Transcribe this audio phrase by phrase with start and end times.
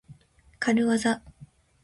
[0.57, 1.21] かるわざ。